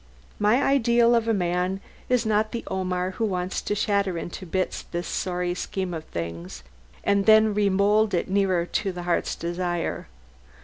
[0.39, 4.81] My ideal of a man is not the Omar who wants to shatter into bits
[4.81, 6.63] this sorry scheme of things,
[7.03, 10.07] and then remould it nearer to the heart's desire.